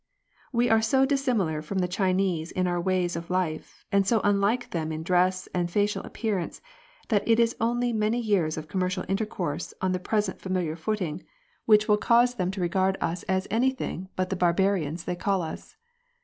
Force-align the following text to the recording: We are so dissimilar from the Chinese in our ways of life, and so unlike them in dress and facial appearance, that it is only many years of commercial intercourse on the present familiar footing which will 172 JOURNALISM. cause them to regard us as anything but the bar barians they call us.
We 0.51 0.67
are 0.67 0.81
so 0.81 1.05
dissimilar 1.05 1.61
from 1.61 1.77
the 1.77 1.87
Chinese 1.87 2.49
in 2.51 2.65
our 2.65 2.81
ways 2.81 3.15
of 3.15 3.29
life, 3.29 3.85
and 3.91 4.07
so 4.07 4.19
unlike 4.23 4.71
them 4.71 4.91
in 4.91 5.03
dress 5.03 5.47
and 5.53 5.69
facial 5.69 6.01
appearance, 6.01 6.59
that 7.09 7.21
it 7.27 7.39
is 7.39 7.55
only 7.61 7.93
many 7.93 8.19
years 8.19 8.57
of 8.57 8.67
commercial 8.67 9.05
intercourse 9.07 9.75
on 9.79 9.91
the 9.91 9.99
present 9.99 10.41
familiar 10.41 10.75
footing 10.75 11.21
which 11.65 11.87
will 11.87 11.97
172 11.97 12.03
JOURNALISM. 12.03 12.29
cause 12.31 12.37
them 12.39 12.49
to 12.49 12.61
regard 12.61 12.97
us 12.99 13.21
as 13.29 13.47
anything 13.51 14.09
but 14.15 14.31
the 14.31 14.35
bar 14.35 14.55
barians 14.55 15.05
they 15.05 15.15
call 15.15 15.43
us. 15.43 15.75